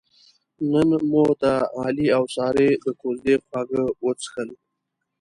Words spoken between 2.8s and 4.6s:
د کوزدې خواږه وڅښل.